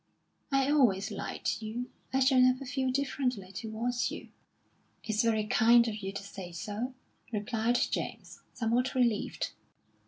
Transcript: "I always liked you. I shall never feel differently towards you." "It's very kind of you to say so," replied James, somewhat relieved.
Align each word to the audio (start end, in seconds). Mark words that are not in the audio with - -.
"I 0.51 0.67
always 0.71 1.11
liked 1.11 1.61
you. 1.61 1.91
I 2.11 2.21
shall 2.21 2.39
never 2.41 2.65
feel 2.65 2.89
differently 2.89 3.51
towards 3.51 4.09
you." 4.09 4.29
"It's 5.03 5.21
very 5.21 5.45
kind 5.45 5.87
of 5.87 5.97
you 6.01 6.11
to 6.13 6.23
say 6.23 6.51
so," 6.53 6.95
replied 7.31 7.75
James, 7.91 8.41
somewhat 8.51 8.95
relieved. 8.95 9.51